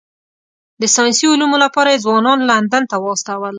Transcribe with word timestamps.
د 0.81 0.83
ساینسي 0.95 1.25
علومو 1.31 1.57
لپاره 1.65 1.89
یې 1.93 2.03
ځوانان 2.05 2.39
لندن 2.49 2.83
ته 2.91 2.95
واستول. 3.03 3.49